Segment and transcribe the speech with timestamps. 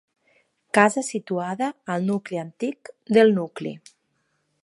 [0.77, 3.77] Casa situada al nucli antic del nucli.